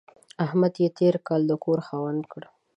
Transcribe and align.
احمد 0.45 0.73
يې 0.81 0.87
تېر 0.99 1.15
کال 1.27 1.41
د 1.47 1.51
کور 1.63 1.79
خاوند 1.87 2.23
کړ. 2.31 2.43